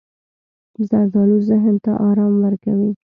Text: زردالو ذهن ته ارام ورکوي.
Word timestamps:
زردالو 0.89 1.37
ذهن 1.49 1.75
ته 1.83 1.91
ارام 2.09 2.33
ورکوي. 2.43 2.91